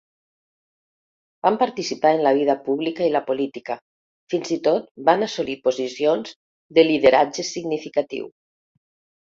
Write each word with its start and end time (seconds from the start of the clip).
Van 1.47 1.59
participar 1.63 2.13
en 2.17 2.23
la 2.29 2.31
vida 2.39 2.55
pública 2.71 3.07
i 3.09 3.11
la 3.17 3.23
política, 3.29 3.77
fins 4.35 4.57
i 4.57 4.59
tot 4.71 4.91
van 5.11 5.29
assolir 5.29 5.61
posicions 5.69 6.37
de 6.81 6.89
lideratge 6.91 7.51
significatiu. 7.55 8.31